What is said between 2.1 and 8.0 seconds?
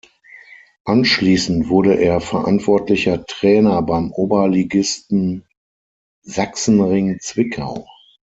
verantwortlicher Trainer beim Oberligisten Sachsenring Zwickau.